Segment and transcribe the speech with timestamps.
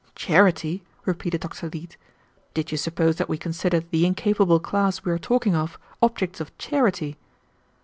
[0.15, 1.69] "Charity!" repeated Dr.
[1.69, 1.95] Leete.
[2.55, 6.57] "Did you suppose that we consider the incapable class we are talking of objects of
[6.57, 7.17] charity?"